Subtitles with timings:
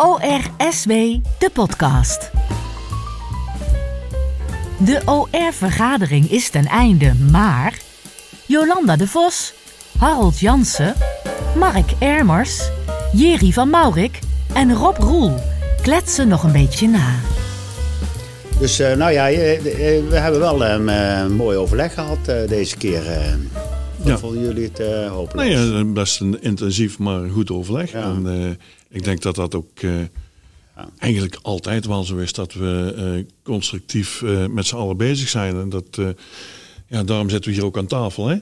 [0.00, 0.90] ORSW,
[1.38, 2.30] de podcast.
[4.78, 7.78] De OR-vergadering is ten einde, maar
[8.46, 9.54] Jolanda de Vos,
[9.98, 10.94] Harold Jansen,
[11.56, 12.70] Mark Ermers,
[13.12, 14.18] Jerry van Maurik
[14.52, 15.34] en Rob Roel
[15.82, 17.14] kletsen nog een beetje na.
[18.58, 22.76] Dus eh, nou ja, eh, eh, we hebben wel een mooi overleg gehad eh, deze
[22.76, 23.02] keer.
[24.04, 24.18] Ja.
[24.18, 25.48] vonden jullie het eh hopelijk?
[25.48, 27.92] Nee, ja, best een intensief, maar goed overleg.
[27.92, 28.02] Ja.
[28.02, 28.50] En eh,
[28.88, 29.90] ik denk dat dat ook eh,
[30.98, 35.56] eigenlijk altijd wel zo is dat we eh, constructief eh, met z'n allen bezig zijn.
[35.60, 36.08] En dat, eh,
[36.86, 38.26] ja, daarom zitten we hier ook aan tafel.
[38.28, 38.36] Hè?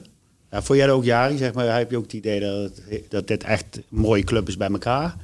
[0.51, 1.37] Ja, vond jij ook, Jari?
[1.37, 4.47] Zeg maar, heb je ook het idee dat, het- dat dit echt een mooie club
[4.47, 5.15] is bij elkaar?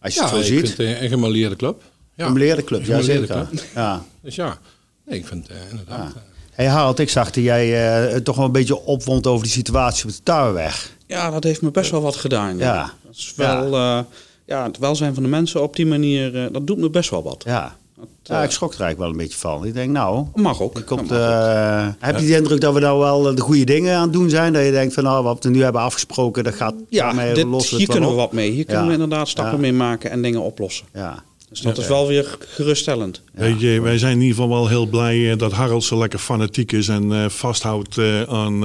[0.00, 0.74] Als je Ja, het zo ik ziet.
[0.74, 1.82] vind het een gemaleerde club.
[2.14, 2.26] Ja.
[2.26, 3.26] Een club, ja zeker.
[3.26, 3.64] club.
[3.74, 4.04] Ja.
[4.20, 4.58] Dus ja,
[5.06, 6.14] nee, ik vind het inderdaad.
[6.50, 9.42] Eh, Hey Harold, ik zag dat jij eh, het toch wel een beetje opwond over
[9.42, 10.96] die situatie op de Touwenweg.
[11.06, 12.58] Ja, dat heeft me best wel wat gedaan.
[12.58, 12.74] Ja.
[12.74, 12.92] Ja.
[13.06, 14.06] Dat is wel, ja.
[14.46, 17.22] ja, het welzijn van de mensen op die manier, eh, dat doet me best wel
[17.22, 17.42] wat.
[17.46, 17.76] Ja.
[17.96, 19.64] Dat, ja, eh, ik schrok er eigenlijk wel een beetje van.
[19.66, 20.72] Ik denk, nou, mag ook.
[20.72, 21.24] komt, Dat mag ook.
[21.24, 24.12] eh, heb je de indruk dat we nou wel eh, de goede dingen aan het
[24.12, 24.52] doen zijn?
[24.52, 27.64] Dat je denkt van, nou, wat we nu hebben afgesproken, dat gaat Ja, daarmee dit,
[27.70, 28.50] hier kunnen we wat mee.
[28.50, 30.86] Hier kunnen we inderdaad stappen mee maken en dingen oplossen.
[30.94, 31.22] Ja.
[31.50, 33.22] Dus dat is wel weer geruststellend.
[33.32, 36.18] Weet je, wij zijn in ieder geval wel heel blij eh, dat Harold zo lekker
[36.18, 38.62] fanatiek is en eh, vasthoudt eh, aan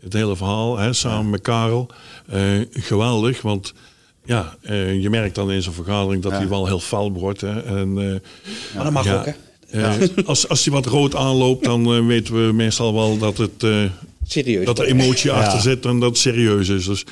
[0.00, 1.90] het hele verhaal, hè, samen met Karel.
[2.70, 3.72] Geweldig, want
[4.24, 4.56] ja,
[5.00, 7.40] je merkt dan in zo'n vergadering dat hij wel heel fel wordt.
[7.40, 7.92] Hè, en,
[8.74, 9.98] Maar dat mag ook, hè?
[10.26, 13.64] als, als hij wat rood aanloopt, dan weten we meestal wel dat, het,
[14.26, 14.64] Serieus.
[14.66, 16.84] dat er emotie achter zit en dat het serieus is.
[16.84, 17.04] Dus,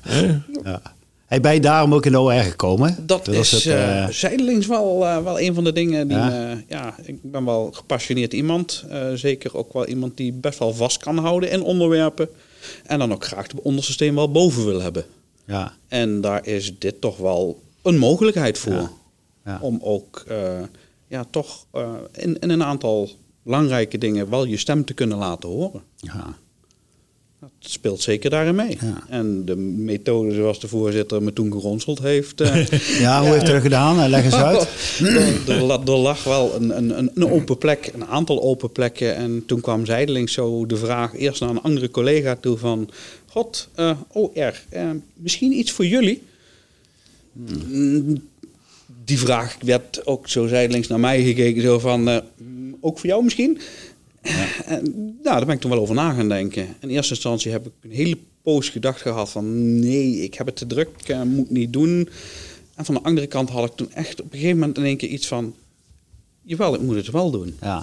[0.00, 0.82] hè, Ja.
[1.30, 3.06] Hey, ben je daarom ook in de OR gekomen?
[3.06, 6.28] Dat, is het, eh, eh, zijdelings wel, eh, wel een van de dingen die Ja?
[6.28, 8.84] me- ja, ik ben wel gepassioneerd iemand.
[9.14, 12.28] Zeker ook wel iemand die best wel vast kan houden in onderwerpen.
[12.86, 15.04] En dan ook graag de ondersysteem wel boven wil hebben.
[15.44, 15.72] ja.
[15.88, 18.72] En daar is dit toch wel een mogelijkheid voor.
[18.72, 18.90] Ja.
[19.44, 19.58] Ja.
[19.60, 20.24] Om ook
[21.08, 21.66] ja, toch
[22.12, 23.10] in, in een aantal
[23.42, 25.82] belangrijke dingen wel je stem te kunnen laten horen.
[25.96, 26.34] Ja.
[27.40, 28.76] Dat speelt zeker daarin mee.
[28.80, 29.02] Ja.
[29.08, 32.40] En de methode zoals de voorzitter me toen geronseld heeft.
[32.40, 32.66] eh,
[33.00, 34.00] ja, hoe heeft hij dat gedaan?
[34.00, 34.68] Eh, Leg eens uit.
[35.00, 39.14] er, er, la- er lag wel een, een, een, open plek, een aantal open plekken.
[39.16, 42.90] En toen kwam zijdelings zo de vraag eerst naar een andere collega toe van...
[43.26, 46.22] God, eh OR, eh, misschien iets voor jullie?
[47.32, 48.22] Mm,
[49.04, 51.62] Die vraag werd ook zo zijdelings naar mij gekeken.
[51.62, 52.00] Zo van,
[52.36, 53.58] mm, ook voor jou misschien?
[54.64, 54.82] En,
[55.22, 56.66] nou, daar ben ik toen wel over na gaan denken.
[56.80, 59.78] In eerste instantie heb ik een hele poos gedacht gehad van...
[59.80, 62.08] nee, ik heb het te druk, eh, moet niet doen.
[62.74, 64.96] En van de andere kant had ik toen echt op een gegeven moment in één
[64.96, 65.54] keer iets van...
[66.42, 67.56] jawel, ik moet het wel doen.
[67.60, 67.74] Ja.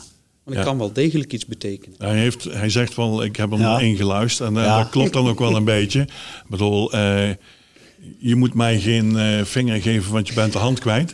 [0.44, 0.70] Want ik Ja.
[0.70, 1.96] kan wel degelijk iets betekenen.
[1.98, 3.80] Hij, heeft, hij zegt wel, ik heb hem Ja.
[3.80, 4.50] ingeluisterd.
[4.50, 4.78] En eh, Ja.
[4.78, 6.02] dat klopt dan ook wel een beetje.
[6.02, 6.10] Ik
[6.50, 7.30] bedoel, eh,
[8.20, 11.14] je moet mij geen eh, vinger geven, want je bent de hand kwijt.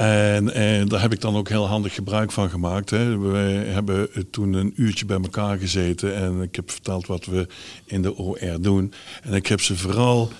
[0.00, 2.90] En eh, daar heb ik dan ook heel handig gebruik van gemaakt.
[2.90, 3.18] Hè.
[3.18, 6.16] We hebben toen een uurtje bij elkaar gezeten.
[6.16, 7.46] En ik heb verteld wat we
[7.84, 8.92] in de OR doen.
[9.22, 10.30] En ik heb ze vooral...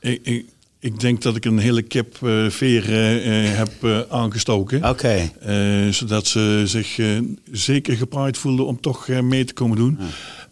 [0.00, 0.44] Ik, ik,
[0.78, 2.16] ik denk dat ik een hele kip
[2.48, 4.88] veer eh, heb aangestoken.
[4.88, 5.30] Oké.
[5.40, 7.00] Eh, zodat ze zich
[7.52, 9.98] zeker gepraaid voelden om toch mee te komen doen.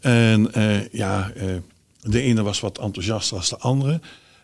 [0.00, 1.32] En eh, ja,
[2.00, 4.00] de ene was wat enthousiaster als de andere.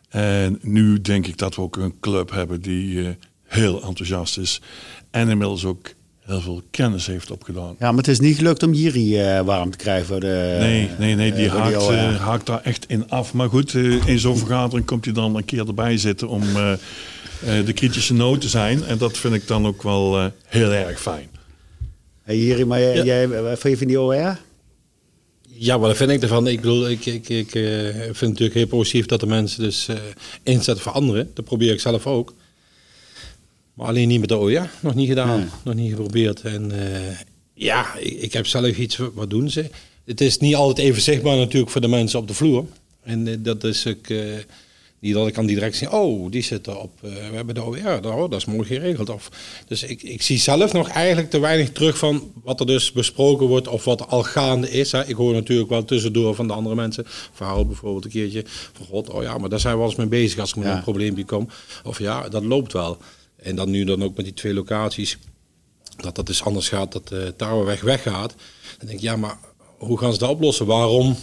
[0.09, 3.17] En nu denk ik dat we ook een club hebben die
[3.55, 4.61] heel enthousiast is.
[5.11, 5.87] En inmiddels ook
[6.21, 7.77] heel veel kennis heeft opgedaan.
[7.79, 10.57] Ja, maar het is niet gelukt om Jiri eh, warm te krijgen voor de...
[10.61, 13.33] Nee, nee, nee, die eh, haakt, eh, haakt daar echt in af.
[13.33, 13.75] Maar goed,
[14.07, 18.15] in zo'n vergadering komt hij dan een keer erbij zitten om eh, eh, de kritische
[18.15, 18.85] noot te zijn.
[18.85, 21.29] En dat vind ik dan ook wel heel erg fijn.
[22.23, 24.39] Hey, Jiri, maar jij, jij, wat vind je van die OR?
[25.57, 26.47] Ja, wat vind ik ervan?
[26.47, 29.97] Ik bedoel, ik, ik, ik vind het natuurlijk heel positief dat de mensen dus eh,
[30.43, 31.31] inzetten voor anderen.
[31.35, 32.35] Dat probeer ik zelf ook.
[33.75, 34.71] Maar alleen niet met de OJA.
[34.81, 35.49] Nog niet gedaan, Nee.
[35.65, 36.41] nog niet geprobeerd.
[36.41, 37.17] En eh,
[37.55, 39.71] ja, ik, ik heb zelf iets, wat doen ze?
[40.05, 42.65] Het is niet altijd even zichtbaar natuurlijk voor de mensen op de vloer.
[43.03, 44.07] En eh, dat is ook...
[44.09, 44.19] eh,
[44.99, 48.01] niet dat ik aan die direct zie, oh, die zitten op, we hebben de OER,
[48.07, 49.11] oh, dat is mooi geregeld.
[49.11, 49.31] Of,
[49.67, 53.47] dus ik, ik zie zelf nog eigenlijk te weinig terug van wat er dus besproken
[53.47, 54.93] wordt of wat al gaande is.
[54.93, 55.07] Hè.
[55.07, 59.11] Ik hoor natuurlijk wel tussendoor van de andere mensen, verhaal bijvoorbeeld een keertje, van god,
[59.11, 60.77] oh ja, maar daar zijn we wel eens mee bezig als ik met Ja.
[60.77, 61.49] een probleempje kom.
[61.85, 62.99] Of ja, dat loopt wel.
[63.45, 65.19] En dan nu dan ook met die twee locaties,
[65.97, 68.35] dat dat dus anders gaat, dat de Touwenweg weggaat.
[68.79, 69.37] Dan denk ik, ja, maar
[69.79, 70.67] hoe gaan ze dat oplossen?
[70.67, 71.17] Waarom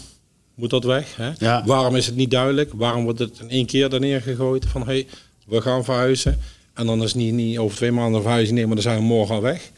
[0.55, 1.15] moet dat weg?
[1.15, 1.31] Hè?
[1.37, 1.63] Ja.
[1.65, 2.71] Waarom is het niet duidelijk?
[2.73, 5.07] Waarom wordt het in één keer daar neergegooid van hey,
[5.47, 6.39] we gaan verhuizen?
[6.73, 9.03] En dan is het niet, niet over twee maanden verhuizen, nee, maar dan zijn we
[9.03, 9.71] morgen al weg.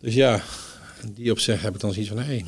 [0.00, 0.42] Dus ja,
[1.14, 2.44] die opzicht heb ik dan zoiets van hey.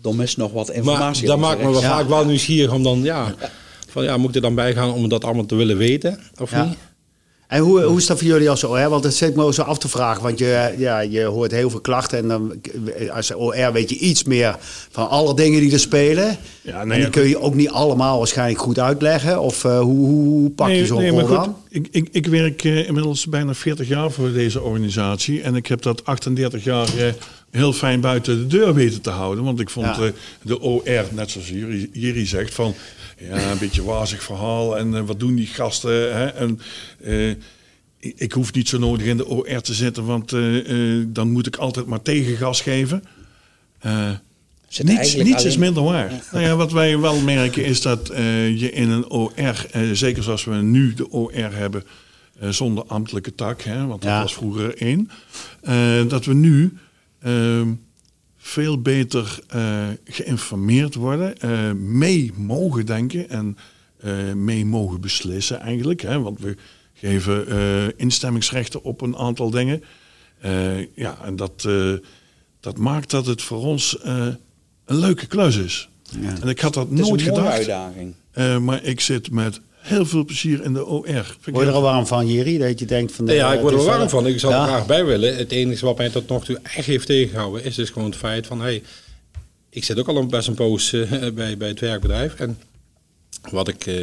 [0.00, 1.26] Dom is nog wat Maar informatie.
[1.26, 3.34] dat over maakt me wel vaak wel nieuwsgierig om dan, ja,
[3.88, 6.50] van ja, moet ik er dan bij gaan om dat allemaal te willen weten of
[6.50, 6.64] Ja.
[6.64, 6.76] niet?
[7.48, 8.88] En hoe, hoe is dat voor jullie als OR?
[8.88, 10.22] Want dat zit me ook zo af te vragen.
[10.22, 12.18] Want je, ja, je hoort heel veel klachten.
[12.18, 12.52] En dan,
[13.12, 14.56] als OR weet je iets meer
[14.90, 16.36] van alle dingen die er spelen.
[16.60, 19.40] Ja, en nee, die ja, kun je ook niet allemaal waarschijnlijk goed uitleggen.
[19.40, 21.54] Of eh, hoe, hoe, pak je Nee, zo'n nee, rol?
[21.68, 25.42] Ik, ik, ik werk eh, inmiddels bijna 40 jaar voor deze organisatie.
[25.42, 27.12] En ik heb dat 38 jaar eh,
[27.50, 29.44] heel fijn buiten de deur weten te houden.
[29.44, 30.02] Want ik vond Ja.
[30.02, 30.10] eh,
[30.42, 32.74] de OR, net zoals Jiri, Jiri zegt, van
[33.18, 34.78] ja, een beetje wazig verhaal.
[34.78, 35.90] En eh, wat doen die gasten?
[36.16, 36.26] Hè?
[36.26, 36.60] En,
[37.00, 37.28] eh,
[38.00, 40.30] ik, ik hoef niet zo nodig in de OR te zitten, want
[41.14, 43.02] dan moet ik altijd maar tegengas geven.
[44.82, 46.12] Niets niets is minder waar.
[46.32, 48.06] Nou ja, wat wij wel merken is dat
[48.56, 51.84] je in een OR, zeker zoals we nu de OR hebben,
[52.50, 55.10] zonder ambtelijke tak, hè, want dat was vroeger één,
[56.08, 56.78] dat we nu
[58.36, 63.56] veel beter eh, geïnformeerd worden, eh, mee mogen denken en
[64.00, 66.00] eh, mee mogen beslissen eigenlijk.
[66.02, 66.56] Hè, want we
[66.94, 69.82] geven eh, instemmingsrechten op een aantal dingen.
[70.40, 71.92] Eh, ja, en dat, eh,
[72.60, 74.26] dat maakt dat het voor ons eh,
[74.84, 75.88] een leuke klus is.
[76.20, 76.40] Ja.
[76.40, 77.56] En ik had dat Het is nooit een mooie gedacht.
[77.56, 78.14] uitdaging.
[78.30, 81.06] eh, maar ik zit met heel veel plezier in de OR.
[81.06, 81.14] Ik
[81.44, 82.58] Word je er al warm van, Jiri?
[82.58, 83.24] Dat je denkt van...
[83.24, 84.26] Nee, ja, ik word er warm van.
[84.26, 84.62] Ik zou Ja?
[84.62, 85.36] er graag bij willen.
[85.36, 88.46] Het enige wat mij tot nog toe echt heeft tegengehouden is dus gewoon het feit
[88.46, 88.60] van...
[88.60, 88.82] Hey,
[89.70, 92.34] ik zit ook al een- best een poos eh, bij, bij het werkbedrijf.
[92.34, 92.58] En
[93.50, 93.94] wat ik, eh,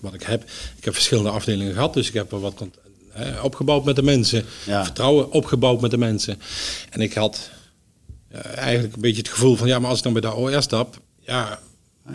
[0.00, 0.42] wat ik heb,
[0.78, 1.94] ik heb verschillende afdelingen gehad.
[1.94, 2.66] Dus ik heb er wat
[3.14, 4.44] eh, opgebouwd met de mensen.
[4.66, 4.84] Ja.
[4.84, 6.40] Vertrouwen opgebouwd met de mensen.
[6.90, 7.50] En ik had
[8.54, 9.68] eigenlijk een beetje het gevoel van...
[9.68, 11.00] Ja, maar als ik dan bij de OR stap...
[11.20, 11.58] Ja,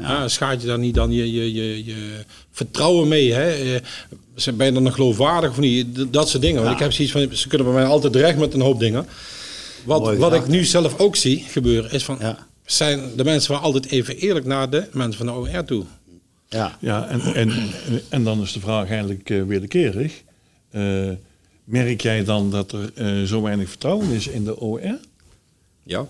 [0.02, 0.28] ja.
[0.28, 3.34] schaadt je dan niet dan je, je, je, je vertrouwen mee?
[3.34, 3.52] Hè?
[3.76, 3.82] Eh,
[4.36, 6.14] zijn- Ben je dan nog geloofwaardig of niet?
[6.14, 6.56] Dat soort dingen.
[6.64, 6.74] Want Ja.
[6.76, 9.06] ik heb zoiets van, ze kunnen bij mij altijd terecht met een hoop dingen.
[9.86, 12.18] Wat, wat ik nu zelf ook zie gebeuren, is van...
[12.20, 12.48] Ja.
[12.66, 15.84] Zijn de mensen wel altijd even eerlijk naar de mensen van de OR toe?
[16.50, 16.78] Ja.
[16.80, 17.52] Ja, en, en,
[18.10, 20.22] en dan is de vraag eigenlijk eh, wederkerig.
[20.72, 21.10] Eh,
[21.64, 24.98] merk jij dan dat er eh, zo weinig vertrouwen is in de OR?
[25.84, 26.06] Ja.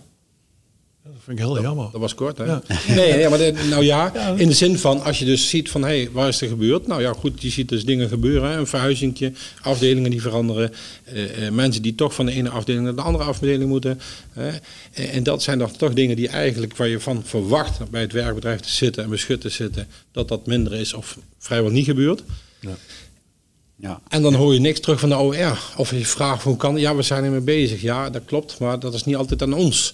[1.04, 1.90] Dat vind ik heel jammer.
[1.92, 2.44] Dat was kort, hè?
[2.44, 2.62] Ja.
[2.88, 4.28] Nee, nee, maar de- nou ja, Ja.
[4.38, 6.88] in de zin van als je dus ziet van, hé, hey, waar is er gebeurd?
[6.88, 10.74] Nou ja, goed, je ziet dus dingen gebeuren, hè, een verhuizingje, afdelingen die veranderen,
[11.04, 14.00] eh, eh, mensen die toch van de ene afdeling naar de andere afdeling moeten.
[14.32, 14.50] Hè.
[14.92, 18.12] En, en dat zijn dan toch dingen die eigenlijk, waar je van verwacht bij het
[18.12, 22.24] werkbedrijf te zitten en beschut te zitten, dat dat minder is of vrijwel niet gebeurt.
[22.60, 24.00] Ja.
[24.10, 25.60] En dan hoor je niks terug van de OR.
[25.78, 27.82] Of je vraagt hoe kan, ja, we zijn ermee bezig.
[27.82, 29.94] Ja, dat klopt, maar dat is niet altijd aan ons.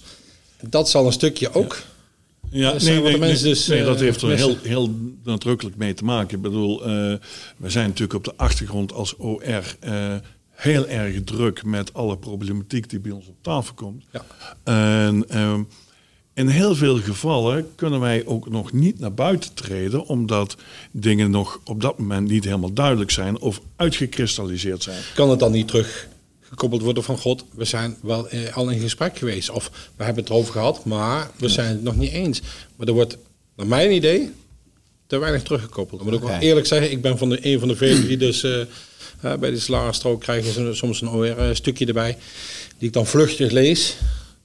[0.68, 1.82] Dat zal een stukje ook.
[2.50, 6.04] Ja, Dat de mensen dus, nee, eh, dat heeft er heel, heel nadrukkelijk mee te
[6.04, 6.36] maken.
[6.36, 6.88] Ik bedoel, eh,
[7.56, 10.14] we zijn natuurlijk op de achtergrond als OR eh,
[10.50, 14.04] heel erg druk met alle problematiek die bij ons op tafel komt.
[14.10, 14.24] Ja.
[14.64, 15.62] En ehm,
[16.34, 20.56] in heel veel gevallen kunnen wij ook nog niet naar buiten treden, omdat
[20.90, 25.02] dingen nog op dat moment niet helemaal duidelijk zijn of uitgekristalliseerd zijn.
[25.14, 25.70] kan het dan niet
[26.50, 29.50] teruggekoppeld worden van God, we zijn wel eh, al in gesprek geweest.
[29.50, 32.40] Of we hebben het erover gehad, maar we zijn het nog niet eens.
[32.76, 33.16] Maar er wordt,
[33.56, 34.30] naar mijn idee,
[35.06, 36.00] te weinig teruggekoppeld.
[36.00, 38.16] Ik moet ook wel eerlijk zeggen, ik ben van de, een van de velen die
[38.16, 38.64] dus eh,
[39.20, 42.16] bij de salarisstrook krijgen ze soms een OR-stukje erbij.
[42.78, 43.96] Die ik dan vluchtig lees.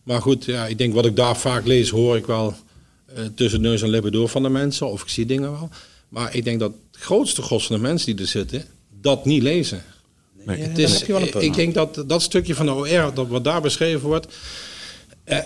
[0.03, 2.55] Maar goed, ja, ik denk wat ik daar vaak lees, hoor ik wel
[3.05, 4.89] eh, tussen neus en lippen door van de mensen.
[4.89, 5.69] Of ik zie dingen wel.
[6.09, 8.65] Maar ik denk dat het grootste gros van de mensen die er zitten,
[9.01, 9.83] dat niet lezen.
[10.45, 10.61] Nee.
[10.61, 11.43] Het daar is, heb je wel een punt.
[11.43, 14.35] ik denk dat dat stukje van de OR, dat wat daar beschreven wordt,
[15.23, 15.39] eh,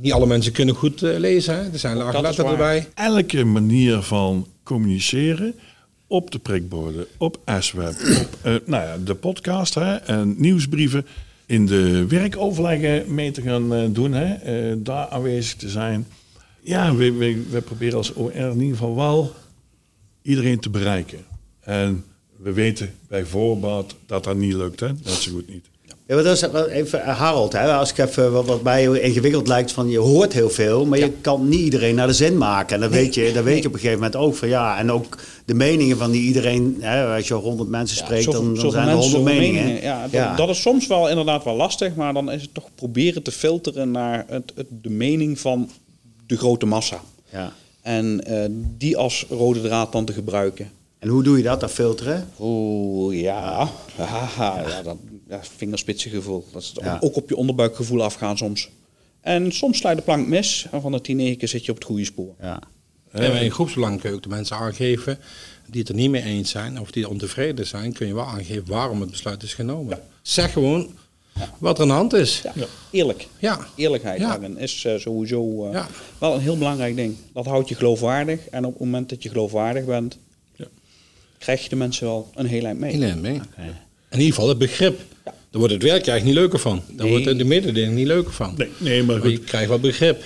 [0.00, 1.54] niet alle mensen kunnen goed eh, lezen.
[1.54, 1.70] Hè?
[1.72, 2.50] Er zijn laagletters waar.
[2.50, 2.88] erbij.
[2.94, 5.54] elke manier van communiceren
[6.06, 11.06] op de prikborden, op SWeb, op eh, nou ja, de podcast hè, en nieuwsbrieven,
[11.46, 16.06] in de werkoverleggen mee te gaan eh, doen, hè, eh, daar aanwezig te zijn.
[16.60, 19.32] Ja, we, we, we proberen als OR in ieder geval wel
[20.22, 21.24] iedereen te bereiken.
[21.60, 22.04] En
[22.42, 24.86] we weten bij voorbaat dat dat niet lukt, hè?
[24.88, 25.64] net zo goed niet.
[26.08, 29.48] Ja, maar dat is even eh, Harold, hè, als ik even wat, wat mij ingewikkeld
[29.48, 32.74] lijkt van je hoort heel veel, maar je kan niet iedereen naar de zin maken.
[32.74, 34.92] En dat weet je, dat weet je op een gegeven moment ook van ja, en
[34.92, 38.56] ook de meningen van die iedereen, hè, als je honderd mensen spreekt, zoveel- dan, dan
[38.56, 39.82] zoveel zijn er honderd meningen.
[39.82, 43.22] Ja, dat, dat is soms wel inderdaad wel lastig, maar dan is het toch proberen
[43.22, 45.70] te filteren naar het, het- de mening van
[46.26, 47.00] de grote massa.
[47.32, 47.52] ja.
[47.82, 48.44] En eh,
[48.78, 50.70] die als rode draad dan te gebruiken.
[50.98, 52.28] En hoe doe je dat, dat filteren?
[52.40, 53.70] Oeh, ja.
[53.96, 54.96] Haha, ja, dat
[55.28, 56.44] ja, vingerspitsengevoel.
[56.52, 56.96] Dat is Ja.
[57.00, 58.70] ook op je onderbuikgevoel afgaan soms.
[59.20, 60.66] En soms sla je de plank mis.
[60.70, 62.34] En van de tien negen keer zit je op het goede spoor.
[62.40, 62.60] Ja.
[63.10, 65.18] En bij een groepsbelang kun je ook de mensen aangeven
[65.70, 68.66] die het er niet mee eens zijn of die ontevreden zijn, kun je wel aangeven
[68.66, 69.98] waarom het besluit is genomen.
[70.22, 70.90] Zeg gewoon
[71.58, 72.42] wat er aan de hand is.
[72.54, 73.26] Ja, eerlijk.
[73.38, 73.66] Ja.
[73.76, 75.88] Eerlijkheid daarin is eh, sowieso eh, Ja.
[76.18, 77.16] wel een heel belangrijk ding.
[77.32, 78.48] Dat houdt je geloofwaardig.
[78.48, 80.18] En op het moment dat je geloofwaardig bent.
[81.38, 82.92] Krijg je de mensen wel een heel eind mee.
[82.92, 83.40] Heel erg mee.
[84.10, 85.00] In ieder geval het begrip.
[85.24, 86.82] Daar wordt het werk eigenlijk niet leuker van.
[86.88, 87.22] Daar Nee.
[87.24, 88.54] wordt de mededinging niet leuker van.
[88.56, 89.44] Nee, nee, maar Maar je goed.
[89.44, 90.22] krijgt wel begrip.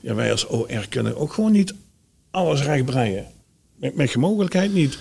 [0.00, 1.74] Ja, wij als OR kunnen ook gewoon niet
[2.30, 3.26] alles recht breien.
[3.76, 4.98] Met, met je mogelijkheid niet.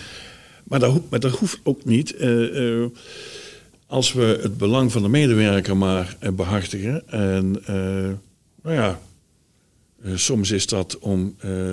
[0.63, 2.15] Maar dat, hoeft- maar dat hoeft ook niet.
[2.15, 2.89] eh, eh,
[3.87, 7.07] als we het belang van de medewerker maar eh, behartigen.
[7.09, 7.75] En eh,
[8.63, 8.99] nou ja,
[10.15, 11.71] soms is dat om eh,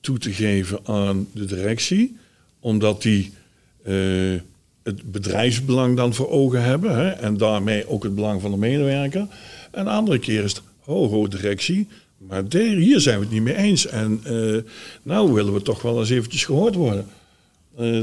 [0.00, 2.16] toe te geven aan de directie.
[2.60, 3.32] Omdat die
[3.82, 3.94] eh,
[4.82, 6.96] het bedrijfsbelang dan voor ogen hebben.
[6.96, 9.26] Hè, en daarmee ook het belang van de medewerker.
[9.70, 11.88] En de andere keer is het, ho, ho, directie.
[12.18, 13.86] Maar hier zijn we het niet mee eens.
[13.86, 17.06] En eh, nou willen we toch wel eens eventjes gehoord worden.
[17.76, 18.02] Eh,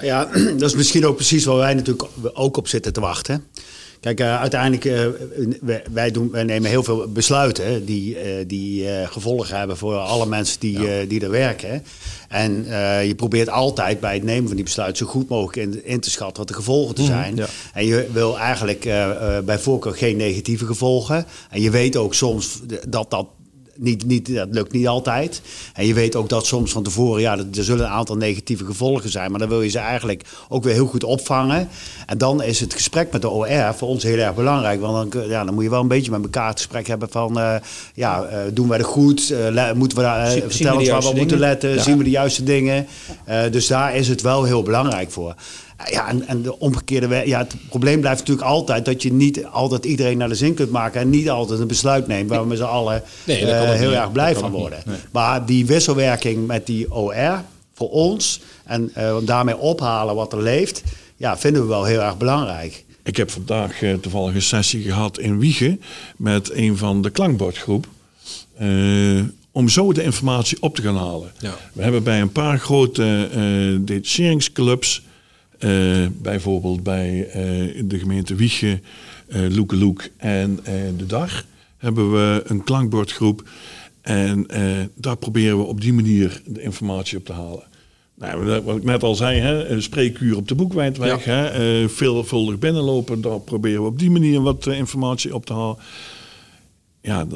[0.00, 0.24] Ja,
[0.58, 3.44] dat is misschien ook precies waar wij natuurlijk ook op zitten te wachten.
[4.02, 5.06] Kijk, eh, uiteindelijk, eh,
[5.60, 10.26] wij, wij, doen, wij nemen heel veel besluiten die, eh, die gevolgen hebben voor alle
[10.26, 11.84] mensen die, die er werken.
[12.28, 12.64] En
[13.06, 16.10] je probeert altijd bij het nemen van die besluiten zo goed mogelijk in, in te
[16.10, 17.36] schatten wat de gevolgen te zijn.
[17.36, 17.46] ja.
[17.72, 18.82] En je wil eigenlijk
[19.44, 21.26] bij voorkeur geen negatieve gevolgen.
[21.50, 23.26] En je weet ook soms dat dat
[23.76, 25.40] niet, niet, dat lukt niet altijd.
[25.74, 29.10] En je weet ook dat soms van tevoren, ja, er zullen een aantal negatieve gevolgen
[29.10, 29.30] zijn.
[29.30, 31.68] Maar dan wil je ze eigenlijk ook weer heel goed opvangen.
[32.06, 34.80] En dan is het gesprek met de OR voor ons heel erg belangrijk.
[34.80, 37.38] Want dan, ja, dan moet je wel een beetje met elkaar het gesprek hebben van,
[37.38, 37.54] eh,
[37.94, 39.28] ja, eh, doen wij het goed?
[39.50, 41.70] Le- moeten we daar, we vertellen ons waar we op moeten letten?
[41.70, 41.82] Ja.
[41.82, 42.86] Zien we de juiste dingen?
[43.50, 45.34] Dus daar is het wel heel belangrijk voor.
[45.90, 49.84] Ja, en, en de omgekeerde ja, het probleem blijft natuurlijk altijd dat je niet altijd
[49.84, 52.58] iedereen naar de zin kunt maken en niet altijd een besluit neemt waar we met
[52.58, 53.98] z'n allen Nee, dat eh, heel niet.
[53.98, 54.82] erg blij van worden.
[54.86, 54.96] Nee.
[55.10, 57.42] Maar die wisselwerking met die OR
[57.74, 60.82] voor ons en eh, daarmee ophalen wat er leeft,
[61.16, 62.84] ja, vinden we wel heel erg belangrijk.
[63.04, 65.80] Ik heb vandaag eh, toevallig een sessie gehad in Wiegen
[66.16, 67.86] met een van de klankbordgroep.
[68.58, 68.68] eh,
[69.54, 71.32] om zo de informatie op te gaan halen.
[71.38, 71.54] Ja.
[71.72, 75.02] We hebben bij een paar grote eh detacheringsclubs,
[75.62, 78.82] eh, bijvoorbeeld bij eh, de gemeente Wiegen,
[79.28, 80.60] eh Loekeloek en
[80.96, 81.44] De Dag,
[81.76, 83.48] hebben we een klankbordgroep.
[84.00, 84.46] En
[84.94, 87.62] daar proberen we op die manier de informatie op te halen.
[88.14, 92.58] Nou, wat ik net al zei, hè, een spreekuur op de boekwijdweg, hè, eh, veelvuldig
[92.58, 95.76] binnenlopen, daar proberen we op die manier wat informatie op te halen.
[97.00, 97.26] Ja,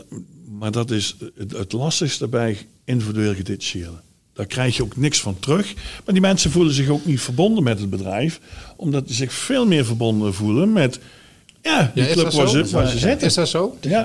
[0.58, 4.00] maar dat is het, het lastigste bij individueel gedetacheren.
[4.36, 5.74] Daar krijg je ook niks van terug.
[5.74, 8.40] Maar die mensen voelen zich ook niet verbonden met het bedrijf,
[8.76, 10.98] omdat ze zich veel meer verbonden voelen met
[11.62, 13.26] ja, die Ja, club waar ze, waar ze zitten.
[13.26, 13.76] Is dat zo?
[13.80, 14.04] Ja,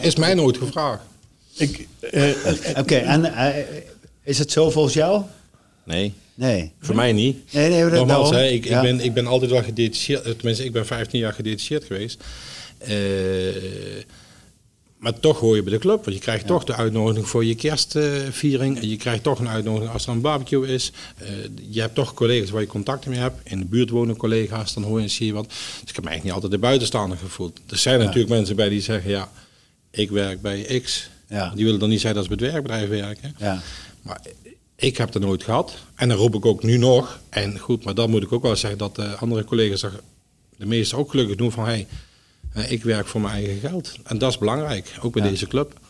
[0.00, 1.02] Is mij nooit gevraagd.
[1.56, 2.28] ik, eh,
[2.80, 3.64] Oké, en eh,
[4.24, 5.22] is het zo volgens jou?
[5.84, 6.72] Nee, Nee.
[6.80, 7.52] voor mij niet.
[7.52, 8.76] Nee, nee, dat- Nogmaals, ik, Ja.
[8.76, 10.22] ik, ben, ik ben altijd wel gedetacheerd.
[10.22, 12.24] eh, Tenminste, ik ben 15 jaar gedetacheerd geweest.
[12.78, 12.92] Eh,
[15.04, 16.04] maar toch hoor je bij de club.
[16.04, 18.78] Want je krijgt toch de uitnodiging voor je kerstviering.
[18.80, 20.92] en je krijgt toch een uitnodiging als er een barbecue is.
[21.16, 21.28] Eh,
[21.68, 23.40] je hebt toch collega's waar je contacten mee hebt.
[23.44, 25.48] In de buurt wonen collega's, dan hoor je en zie je wat.
[25.48, 27.60] Dus ik heb me eigenlijk niet altijd de buitenstaander gevoeld.
[27.66, 29.30] Er zijn natuurlijk mensen bij die zeggen, ja,
[29.90, 31.08] ik werk bij X.
[31.28, 31.52] Ja.
[31.54, 33.34] Die willen dan niet zeggen dat ze bij het werkbedrijf werken.
[33.38, 33.62] Ja.
[34.02, 34.20] Maar
[34.76, 35.74] ik heb dat nooit gehad.
[35.94, 37.20] En dan roep ik ook nu nog.
[37.28, 40.00] En goed, maar dan moet ik ook wel zeggen dat de andere collega's er
[40.56, 41.96] de meesten ook gelukkig doen van hey, eh,
[42.54, 43.92] ik werk voor mijn eigen geld.
[44.04, 45.28] En dat is belangrijk, ook bij Ja.
[45.28, 45.80] deze club.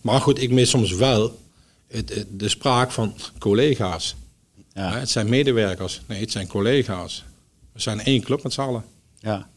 [0.00, 1.38] Maar goed, ik mis soms wel
[1.88, 4.16] het, het- de spraak van collega's.
[4.72, 4.92] Ja.
[4.92, 7.24] Hè, Het zijn medewerkers, nee, het zijn collega's.
[7.72, 8.84] We zijn één club met z'n allen.
[9.18, 9.48] Ja.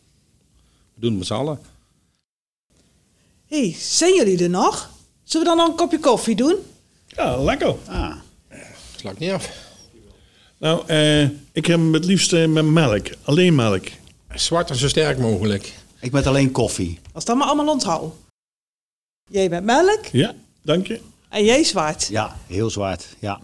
[0.94, 1.60] We doen het met z'n allen.
[3.48, 4.90] hey, zijn jullie er nog?
[5.24, 6.56] Zullen we dan nog een kopje koffie doen?
[7.08, 7.76] ja, lekker.
[7.88, 8.16] Ah.
[8.96, 9.50] Sla ik niet af.
[10.58, 13.08] Nou, eh, ik heb hem het liefst eh, met melk.
[13.24, 13.86] Alleen melk.
[14.36, 15.74] Zwart en zo sterk mogelijk.
[16.02, 17.00] Ik met alleen koffie.
[17.14, 18.12] Als dat maar allemaal onthouden.
[19.30, 21.00] Jij met melk Ja, dank je.
[21.30, 22.08] en jij zwart.
[22.08, 23.16] Ja, heel zwart.
[23.20, 23.42] Ja.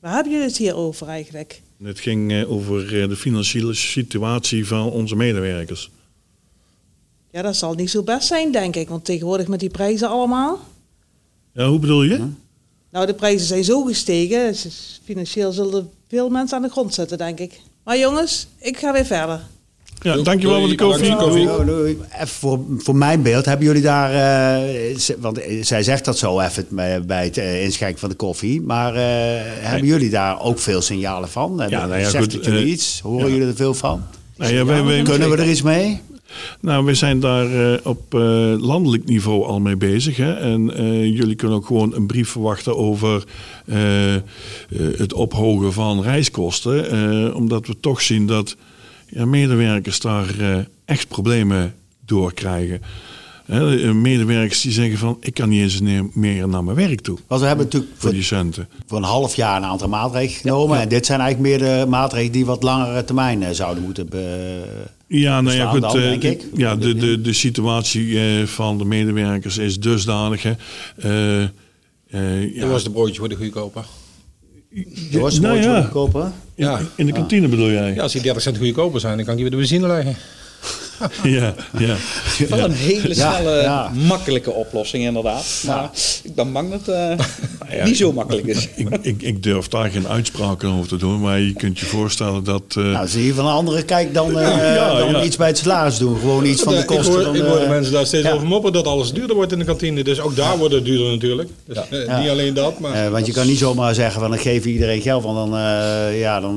[0.00, 1.62] Waar hebben jullie het hier over eigenlijk?
[1.82, 5.90] Het ging eh, over eh, de financiële situatie van onze medewerkers.
[7.30, 8.88] Ja, dat zal niet zo best zijn, denk ik.
[8.88, 10.58] Want tegenwoordig met die prijzen allemaal.
[11.52, 12.28] Ja, hoe bedoel je?
[12.90, 14.46] Nou, de prijzen zijn zo gestegen.
[14.52, 17.60] dus Financieel zullen veel mensen aan de grond zitten, denk ik.
[17.84, 19.46] Maar jongens, ik ga weer verder.
[20.02, 21.16] Ja, Doei, dankjewel voor de doei, koffie.
[21.48, 21.98] voor de doei.
[22.14, 24.10] Even voor, voor mijn beeld, hebben jullie daar...
[24.12, 28.14] eh, want eh, zij zegt dat zo even bij bij het eh, inschenken van de
[28.14, 28.60] koffie.
[28.60, 29.02] Maar eh,
[29.44, 31.54] hebben jullie daar ook veel signalen van?
[31.54, 33.00] Nou ja, zegt goed, het jullie iets?
[33.00, 34.02] Horen jullie er veel van?
[34.36, 36.00] Nou, ja, wij, wij- Kunnen we er iets mee?
[36.60, 38.20] nou, we zijn daar eh, op eh,
[38.58, 40.16] landelijk niveau al mee bezig.
[40.16, 40.32] Hè?
[40.34, 43.24] En eh, jullie kunnen ook gewoon een brief verwachten over
[44.96, 46.90] het ophogen van reiskosten.
[46.90, 48.56] eh, omdat we toch zien dat
[49.10, 51.74] ja, medewerkers daar eh, echt problemen
[52.04, 52.82] door krijgen.
[53.44, 55.80] Hè, eh, medewerkers die zeggen van, ik kan niet eens
[56.14, 57.18] meer naar mijn werk toe.
[57.26, 58.68] Want we hebben natuurlijk Voor voor, die centen.
[58.86, 60.80] voor een half jaar een aantal maatregelen genomen.
[60.80, 64.08] En dit zijn eigenlijk meer de maatregelen die wat langere termijn eh, zouden moeten...
[64.08, 64.62] Be,
[65.06, 66.00] Ja, nou ja, bestaan goed.
[66.00, 66.44] dan, denk ik.
[66.54, 70.42] ja, de, de, de situatie eh, van de medewerkers is dusdanig.
[70.42, 70.52] Hè.
[70.96, 73.84] Eh, eh, ja, Dat was de broodje voor de goedkoper.
[75.12, 75.80] Er was nou ja.
[75.82, 76.22] goedkoper.
[76.54, 76.80] in, Ja.
[76.94, 77.94] in de kantine bedoel jij?
[77.94, 80.16] Ja, als die 30 cent goedkoper zijn, dan kan ik die weer de benzine leggen.
[81.38, 81.96] ja, ja.
[82.48, 83.88] Wel een hele snelle, ja.
[83.88, 85.62] makkelijke oplossing inderdaad.
[85.66, 85.90] Maar
[86.22, 87.26] ik ben bang dat het
[87.72, 88.68] ja, niet zo makkelijk is.
[88.76, 92.44] Ik, ik, ik durf daar geen uitspraken over te doen, maar je kunt je voorstellen
[92.44, 92.62] dat.
[92.68, 95.22] eh, Nou, zie je van een andere kijk dan, eh, Ja, dan ja.
[95.22, 96.18] iets bij het salaris doen.
[96.18, 97.12] Gewoon iets van de ik kosten.
[97.24, 98.32] hoor, ik de- hoor de mensen daar steeds ja.
[98.32, 100.04] over moppen dat alles duurder wordt in de kantine.
[100.04, 101.48] Dus ook daar wordt het duurder natuurlijk.
[101.66, 102.18] Dus, eh, Ja.
[102.20, 102.92] Niet alleen dat, maar...
[103.04, 105.58] Eh, want je kan niet zomaar zeggen van dan geef je iedereen geld, want dan,
[105.58, 106.56] eh, ja, dan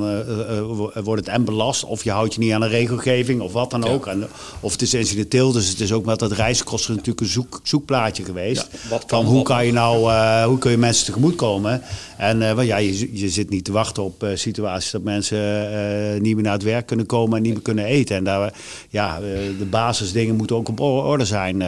[0.75, 1.83] wo- wordt het en belast.
[1.85, 4.07] Of je houdt je niet aan een regelgeving of wat dan ook.
[4.07, 4.27] En,
[4.59, 8.23] of het is incidenteel, dus het is ook met dat reiskosten natuurlijk een zoek, zoekplaatje
[8.23, 8.67] geweest.
[8.71, 11.81] Ja, wat kan, van hoe wat kan je nou, eh, hoe kun je mensen tegemoetkomen?
[12.17, 16.21] En want ja, je, je zit niet te wachten op eh, situaties dat mensen eh,
[16.21, 18.15] niet meer naar het werk kunnen komen en niet meer kunnen eten.
[18.15, 18.53] En daar,
[18.89, 19.19] ja,
[19.59, 21.61] de basisdingen moeten ook op orde zijn.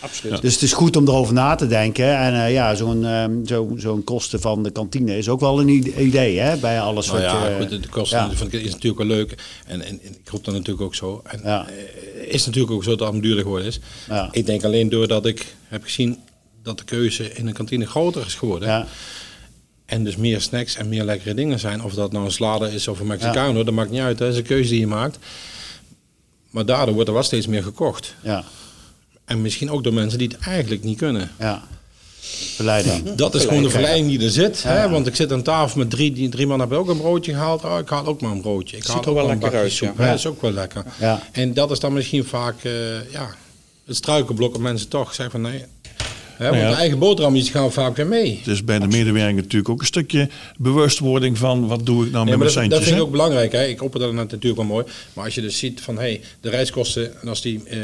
[0.00, 0.40] Absoluut.
[0.42, 2.16] Dus het is goed om erover na te denken.
[2.18, 6.02] En ja, zo'n ehm, zo, zo'n kosten van de kantine is ook wel een ide-
[6.02, 6.56] idee, hè?
[6.56, 8.30] Bij alles Nou wat ja, goed, de, kosten ja.
[8.32, 9.34] van, is natuurlijk wel leuk.
[9.66, 11.22] En, en, ik roep dat natuurlijk ook zo.
[11.24, 11.66] En Ja.
[12.28, 13.80] is natuurlijk ook zo dat het allemaal duurder geworden is.
[14.08, 14.28] Ja.
[14.30, 16.18] Ik denk alleen doordat ik heb gezien
[16.62, 18.68] dat de keuze in een kantine groter is geworden.
[18.68, 18.86] Ja,
[19.86, 21.82] En dus meer snacks en meer lekkere dingen zijn.
[21.82, 24.18] Of dat nou een salade is of een Mexicano, dat maakt niet uit.
[24.18, 24.24] hè.
[24.24, 25.18] Dat is een keuze die je maakt.
[26.50, 28.14] Maar daardoor wordt er wel steeds meer gekocht.
[28.22, 28.44] ja,
[29.24, 31.30] En misschien ook door mensen die het eigenlijk niet kunnen.
[31.38, 31.62] ja.
[32.54, 33.14] Verleiding.
[33.14, 34.60] Dat is gewoon de verleiding die er zit.
[34.60, 34.70] Ja.
[34.70, 34.88] Hè?
[34.88, 37.64] Want ik zit aan tafel met drie, die, drie man hebben ook een broodje gehaald.
[37.64, 38.76] Oh, ik haal ook maar een broodje.
[38.76, 39.98] Ik Ziet haal er ook wel een lekker bakje uit, soep.
[39.98, 40.06] ja.
[40.06, 40.84] Dat is ook wel lekker.
[41.00, 41.22] Ja.
[41.32, 43.34] En dat is dan misschien vaak eh, ja,
[43.86, 45.64] het struikelblok mensen toch zeggen van nee.
[46.36, 46.70] Hè, want ja.
[46.70, 48.36] de eigen boterhammetjes gaan vaak weer mee.
[48.38, 52.24] Het is bij de medewerker natuurlijk ook een stukje bewustwording van wat doe ik nou
[52.24, 52.84] Nee, met mijn dat, dat centjes.
[52.84, 53.52] vind ik ook belangrijk.
[53.52, 53.64] Hè?
[53.66, 54.84] Ik opperde dat natuurlijk wel mooi.
[55.12, 57.78] Maar als je dus ziet van hey, de reiskosten, en als die, eh,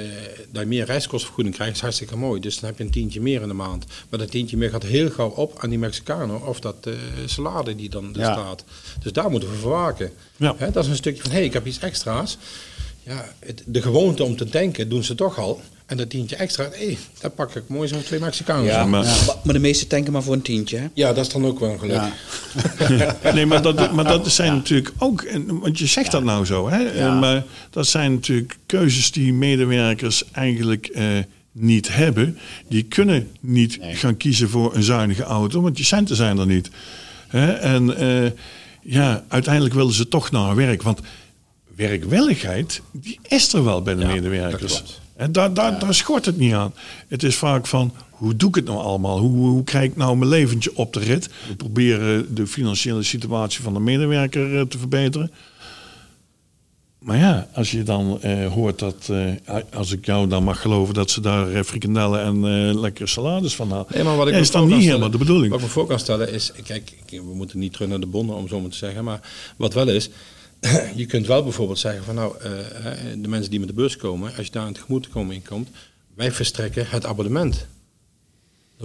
[0.52, 2.40] dat je meer reiskostenvergoeding krijgt, is hartstikke mooi.
[2.40, 3.84] Dus dan heb je een tientje meer in de maand.
[4.08, 6.92] Maar dat tientje meer gaat heel gauw op aan die Mexicano of dat eh,
[7.26, 8.32] salade die dan er Ja.
[8.32, 8.64] staat.
[9.02, 10.10] Dus daar moeten we voor waken.
[10.36, 10.54] Ja.
[10.58, 12.38] Hè, dat is een stukje van hey, ik heb iets extra's.
[13.02, 15.60] Ja, het, de gewoonte om te denken doen ze toch al.
[15.88, 18.66] En dat tientje extra, hey, daar pak ik mooi zo'n twee Mexicanos.
[18.66, 18.84] Ja, Ja.
[18.86, 20.76] maar- maar, maar de meeste tanken maar voor een tientje.
[20.76, 20.86] Hè?
[20.94, 22.00] ja, dat is dan ook wel een geluk.
[22.88, 23.16] Ja.
[23.34, 26.68] Nee, maar dat, maar dat zijn natuurlijk ook, en- want je zegt dat nou zo,
[26.68, 26.78] hè?
[26.78, 27.14] Ja.
[27.14, 31.04] maar dat zijn natuurlijk keuzes die medewerkers eigenlijk eh,
[31.52, 32.38] niet hebben.
[32.68, 33.94] Die kunnen niet Nee.
[33.94, 36.70] gaan kiezen voor een zuinige auto, want die centen zijn er niet.
[37.28, 37.52] Hè?
[37.52, 38.30] En eh,
[38.82, 41.00] ja, uiteindelijk willen ze toch naar werk, want
[41.76, 44.82] werkwilligheid, die is er wel bij de Ja, dat medewerkers.
[45.18, 46.74] En daar, daar, daar schort het niet aan.
[47.08, 49.18] Het is vaak van, hoe doe ik het nou allemaal?
[49.18, 51.28] Hoe, hoe krijg ik nou mijn leventje op de rit?
[51.48, 55.30] We proberen de financiële situatie van de medewerker eh, te verbeteren.
[56.98, 60.94] Maar ja, als je dan eh, hoort dat, eh, als ik jou dan mag geloven,
[60.94, 63.86] dat ze daar eh, frikandellen en eh, lekkere salades van halen.
[63.94, 65.50] Nee, maar wat ik Ja, is dan niet helemaal de bedoeling.
[65.50, 68.36] Wat ik me voor kan stellen is, kijk, we moeten niet terug naar de bonnen
[68.36, 69.20] om zo maar te zeggen, maar
[69.56, 70.10] wat wel is,
[70.94, 72.50] je kunt wel bijvoorbeeld zeggen van nou, eh,
[73.16, 75.68] de mensen die met de bus komen, als je daar een tegemoetkoming in komt,
[76.14, 77.54] wij verstrekken het abonnement.
[77.54, 77.66] Dan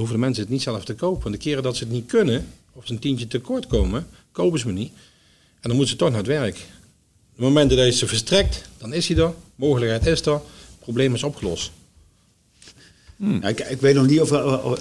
[0.01, 1.23] hoeven de mensen het niet zelf te kopen.
[1.23, 4.59] Want de keren dat ze het niet kunnen, of ze een tientje tekort komen, kopen
[4.59, 4.91] ze me niet.
[5.59, 6.55] En dan moeten ze toch naar het werk.
[6.55, 10.41] Op het moment dat je ze verstrekt, dan is hij er, mogelijkheid is er,
[10.79, 11.71] probleem is opgelost.
[13.41, 14.79] Ja, ik, ik weet nog niet of, of- of-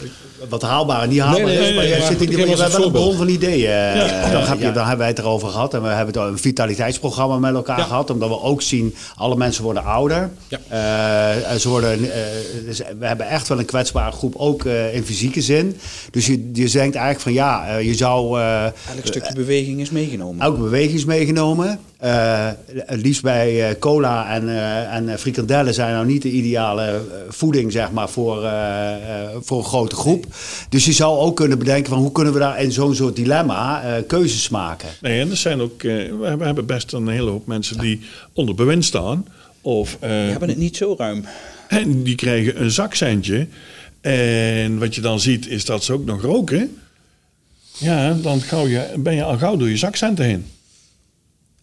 [0.49, 2.59] wat haalbaar en niet haalbaar Nee, nee, is, maar nee, maar zit in die, bent
[2.59, 3.71] een wel een bron van ideeën.
[3.71, 4.71] eh, dan, heb je, ja.
[4.73, 7.85] dan hebben wij het erover gehad en we hebben het een vitaliteitsprogramma met elkaar Ja.
[7.85, 10.31] gehad, omdat we ook zien, alle mensen worden ouder.
[10.69, 12.21] Eh, ze worden, eh,
[12.67, 15.77] dus we hebben echt wel een kwetsbare groep, ook eh, in fysieke zin.
[16.11, 18.41] Dus je, je denkt eigenlijk van ja, eh, je zou...
[18.41, 20.41] eh, Elk stukje beweging is meegenomen.
[20.45, 21.79] Elke beweging is meegenomen.
[22.03, 27.01] Eh, het liefst bij eh, cola en, eh, en frikandellen zijn nou niet de ideale
[27.29, 30.27] voeding zeg maar, voor, eh, eh, voor een grote groep.
[30.69, 33.83] Dus je zou ook kunnen bedenken van hoe kunnen we daar in zo'n soort dilemma
[33.83, 34.89] eh, keuzes maken.
[35.01, 38.01] Nee, en er zijn ook, eh, we hebben- best een hele hoop mensen die
[38.33, 39.27] onder bewind staan.
[39.61, 41.25] Of, eh, We hebben het niet zo ruim.
[41.69, 43.47] En die krijgen een zakcentje.
[44.01, 46.77] En wat je dan ziet is dat ze ook nog roken.
[47.79, 50.47] Ja, dan gauw je, ben je al gauw door je zakcenten heen.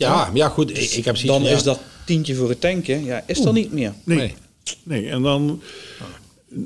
[0.08, 3.04] Ja, ja goed, ik, ik heb zoiets Dan van, is dat tientje voor het tanken,
[3.06, 3.94] ja, is er niet meer.
[4.04, 4.18] Nee.
[4.18, 4.34] Nee.
[4.84, 5.10] nee.
[5.10, 5.62] en dan...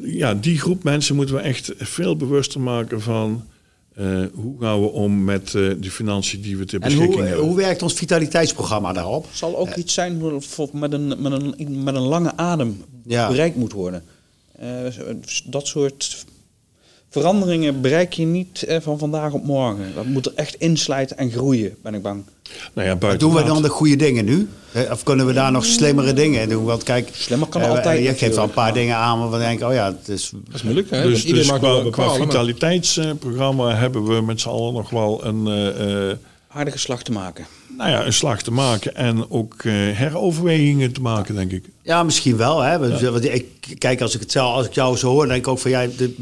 [0.03, 3.43] Ja, die groep mensen moeten we echt veel bewuster maken van...
[3.95, 7.23] eh, hoe gaan we om met eh, de financiën die we ter En beschikking hoe,
[7.27, 7.45] hebben.
[7.45, 9.27] hoe werkt ons vitaliteitsprogramma daarop?
[9.31, 13.27] zal ook iets zijn wat voor- met een, met, een, met een lange adem Ja.
[13.27, 14.03] bereikt moet worden.
[14.59, 15.15] Eh, Eh,
[15.45, 16.25] dat soort
[17.13, 19.91] veranderingen bereik je niet eh, van vandaag op morgen.
[19.95, 22.23] Dat moet er echt inslijten en groeien, ben ik bang.
[22.73, 24.49] Nou ja, buiten Doen we dan de goede dingen nu?
[24.91, 26.63] Of kunnen we daar nog slimmere dingen in doen?
[26.63, 29.37] Want kijk, Slimmer kan eh, altijd Je geeft al een paar dingen aan waar we
[29.37, 30.31] denken, oh ja, het is...
[30.45, 31.03] Dat is moeilijk, hè?
[31.03, 31.51] Dus, dus
[31.91, 36.17] qua, vitaliteitsprogramma hebben we met z'n allen nog wel een, eh, eh,
[36.53, 37.45] Aardige slag te maken.
[37.77, 41.65] nou ja, een slag te maken en ook eh, heroverwegingen te maken, denk ik.
[41.81, 42.59] Ja, misschien wel.
[42.61, 42.79] Hè?
[42.79, 43.45] Want Ik,
[43.77, 45.71] kijk, als ik, het zelf, als ik jou zo hoor, dan denk ik ook van...
[45.71, 46.15] Ja, dit-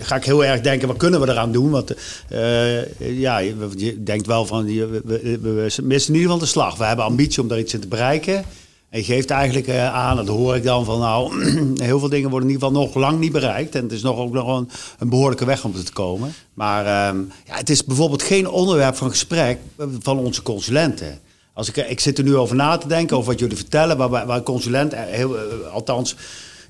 [0.00, 1.70] ga ik heel erg denken, wat kunnen we eraan doen?
[1.70, 1.94] Want
[2.28, 6.38] eh, ja, je, je denkt wel van, je, we, we- we missen in ieder geval
[6.38, 6.76] de slag.
[6.76, 8.44] We hebben ambitie om daar iets in te bereiken.
[8.92, 10.98] En geeft eigenlijk eh, aan, dat hoor ik dan van...
[10.98, 11.44] Nou,
[11.88, 13.74] heel veel dingen worden in ieder geval nog lang niet bereikt.
[13.74, 16.34] En het is nog ook nog een, een behoorlijke weg om te komen.
[16.54, 19.58] Maar ehm, ja, het is bijvoorbeeld geen onderwerp van gesprek
[20.00, 21.20] van onze consulenten.
[21.52, 24.08] Als ik, ik zit er nu over na te denken, over wat jullie vertellen, waar,
[24.08, 26.16] waar waar consulent, eh, heel, eh, althans,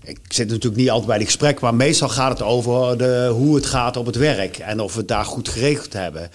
[0.04, 3.54] ik zit natuurlijk niet altijd bij die gesprekken, maar meestal gaat het over de, hoe
[3.54, 6.30] het gaat op het werk en of we het daar goed geregeld hebben.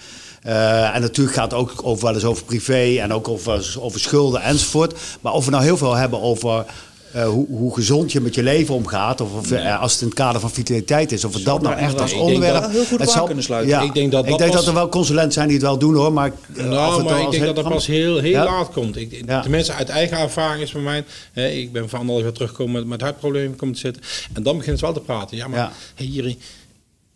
[0.48, 4.00] Eh, en natuurlijk gaat het ook over, wel eens over privé en ook over, over
[4.00, 4.94] schulden enzovoort.
[5.20, 6.64] Maar of we nou heel veel hebben over
[7.12, 10.06] eh, hoe, hoe gezond je met je leven omgaat, of, of eh, als het in
[10.06, 12.62] het kader van vitaliteit is, of we dat nou daar echt als ik denk onderwerp.
[12.62, 13.70] dat heel goed op het aan zal- kunnen sluiten.
[13.70, 15.66] Ja, Ik denk dat ik dat denk pas- dat er wel consulenten zijn die het
[15.66, 16.32] wel doen hoor, maar.
[16.54, 18.44] Nou, maar ik als denk dat dat pas heel, heel Ja.
[18.44, 18.96] laat komt.
[18.96, 19.40] Ik, Ja.
[19.40, 21.04] Tenminste, uit eigen ervaring is bij mij...
[21.32, 24.02] Hè, ik ben van anderhalf jaar teruggekomen met, met hartproblemen komen te zitten.
[24.32, 25.36] En dan beginnen ze wel te praten.
[25.36, 26.38] Ja, maar hey, Jiri,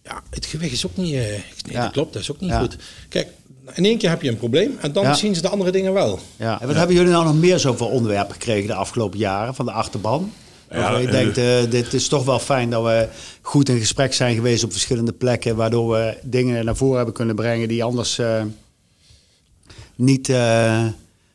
[0.05, 1.15] ja, het gewicht is ook niet...
[1.15, 1.83] eh, nee, Ja.
[1.83, 2.59] dat klopt, dat is ook niet Ja.
[2.59, 2.77] goed.
[3.09, 3.29] Kijk,
[3.75, 5.15] in één keer heb je een probleem en dan Ja.
[5.15, 6.19] zien ze de andere dingen wel.
[6.37, 6.61] Ja.
[6.61, 9.73] En wat hebben jullie nou nog meer zoveel onderwerpen gekregen de afgelopen jaren van de
[9.73, 10.33] achterban?
[10.69, 13.09] Waarvan je eh, denkt, eh, dit is toch wel fijn dat we
[13.41, 17.35] goed in gesprek zijn geweest op verschillende plekken, waardoor we dingen naar voren hebben kunnen
[17.35, 18.43] brengen die anders eh,
[19.95, 20.87] niet, eh,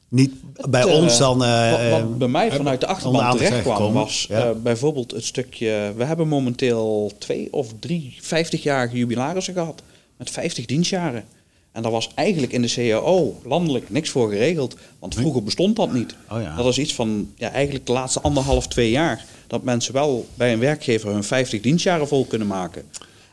[0.09, 0.31] niet
[0.69, 1.43] bij Eh, ons dan.
[1.43, 4.43] eh, wat, wat bij mij vanuit de achterban terecht kwam was Ja.
[4.49, 5.93] eh, bijvoorbeeld het stukje...
[5.95, 9.81] We hebben momenteel twee of drie 50-jarige jubilarissen gehad.
[10.17, 11.23] Met 50 dienstjaren.
[11.71, 14.75] En daar was eigenlijk in de CAO landelijk niks voor geregeld.
[14.99, 16.15] Want vroeger bestond dat niet.
[16.31, 16.55] Oh ja.
[16.55, 19.25] Dat is iets van ja, eigenlijk de laatste anderhalf, twee jaar.
[19.47, 22.83] Dat mensen wel bij een werkgever hun 50 dienstjaren vol kunnen maken.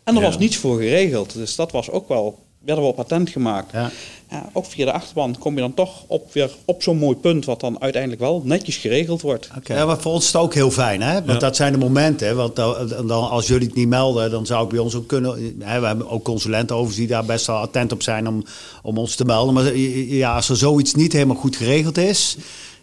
[0.04, 0.26] En er Ja.
[0.26, 1.32] was niets voor geregeld.
[1.32, 3.72] Dus dat was ook wel, werden we op patent gemaakt.
[3.72, 3.90] Ja.
[4.31, 7.44] Ja, ook via de achterban kom je dan toch op, weer op zo'n mooi punt...
[7.44, 9.48] wat dan uiteindelijk wel netjes geregeld wordt.
[9.64, 11.12] Ja, maar voor ons is het ook heel fijn, hè?
[11.12, 11.38] Want Ja.
[11.38, 12.27] dat zijn de momenten.
[12.27, 15.07] hè, Want dan, dan, als jullie het niet melden, dan zou ik bij ons ook
[15.07, 15.57] kunnen.
[15.61, 18.44] Hè, we hebben ook consulenten overigens die daar best wel attent op zijn om,
[18.83, 19.55] om ons te melden.
[19.55, 22.37] Maar ja, als er zoiets niet helemaal goed geregeld is,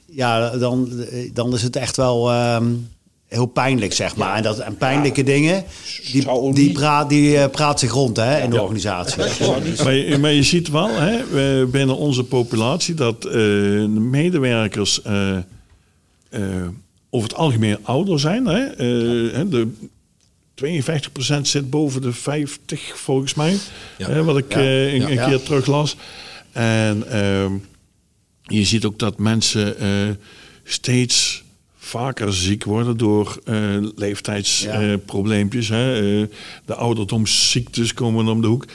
[0.05, 2.65] ja, dan, dan is het echt wel ehm,
[3.31, 4.35] heel pijnlijk, zeg maar.
[4.35, 5.63] En, dat, en pijnlijke dingen,
[6.11, 8.61] die, Zou die, praat, die eh, praat zich rond hè, in de Ja.
[8.61, 9.17] organisatie.
[9.83, 15.37] Maar, je- maar je ziet wel hè, binnen onze populatie dat eh, de medewerkers eh,
[15.37, 16.67] eh,
[17.09, 18.45] over het algemeen ouder zijn.
[18.45, 18.59] Hè.
[18.65, 19.67] Eh, hè, de
[20.55, 23.57] 52% zit boven de 50 volgens mij.
[23.97, 24.09] Ja.
[24.09, 24.59] Hè, wat ik Ja.
[24.59, 25.07] eh, een, Ja.
[25.07, 25.27] een Ja.
[25.27, 25.95] keer teruglas.
[26.51, 27.53] En ehm,
[28.43, 29.87] je ziet ook dat mensen eh,
[30.63, 31.43] steeds
[31.83, 33.91] vaker ziek worden door eh Ja.
[33.95, 35.69] leeftijdsprobleempjes.
[35.69, 35.95] hè.
[36.21, 36.27] Eh,
[36.65, 38.65] de ouderdomsziektes komen om de hoek.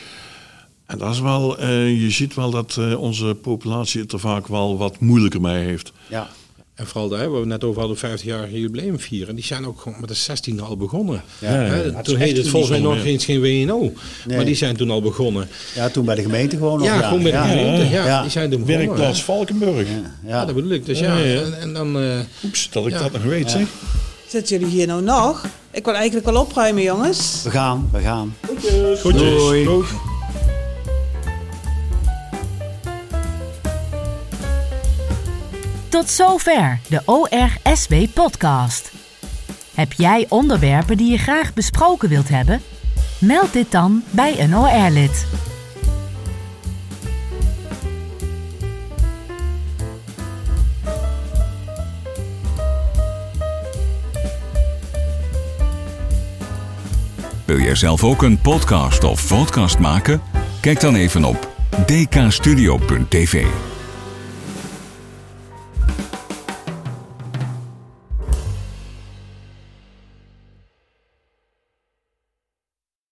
[0.86, 4.76] En dat is wel, eh, je ziet wel dat onze populatie het er vaak wel
[4.78, 5.92] wat moeilijker mee heeft.
[6.08, 6.28] Ja.
[6.76, 9.34] En vooral daar, waar we net over hadden, 50-jarige jubileum vieren.
[9.34, 11.22] Die zijn ook gewoon met de 16 al begonnen.
[11.38, 13.92] Ja, toen heette het volgens mij nog eens geen WNO.
[14.26, 14.36] Nee.
[14.36, 15.48] Maar die zijn toen al begonnen.
[15.74, 16.86] ja, toen bij de gemeente gewoon nog.
[16.88, 17.46] Ja, gewoon bij de ja.
[17.46, 17.88] gemeente.
[17.94, 18.22] Ja, Ja.
[18.22, 18.86] die zijn toen begonnen.
[18.86, 19.22] Werkplaats.
[19.22, 19.88] Valkenburg.
[19.88, 20.14] Ja.
[20.26, 20.86] Ja, dat bedoel ik.
[20.86, 21.18] Dus ja.
[21.22, 21.98] En, en dan...
[22.00, 22.98] eh, Oeps, dat ik Ja.
[22.98, 23.66] dat nog weet, zeg.
[24.28, 25.44] Zitten jullie hier nou nog?
[25.70, 27.40] Ik wil eigenlijk wel opruimen, jongens.
[27.44, 28.34] We gaan, we gaan.
[29.00, 29.02] Goedjes.
[29.38, 29.64] Doei.
[29.64, 30.05] Doeg.
[35.88, 38.92] Tot zover de ORSW podcast.
[39.74, 42.60] Heb jij onderwerpen die je graag besproken wilt hebben?
[43.20, 45.26] Meld dit dan bij een OR-lid.
[57.44, 60.22] Wil jij zelf ook een podcast of podcast maken?
[60.60, 61.48] Kijk dan even op
[61.86, 63.46] dkstudio.tv.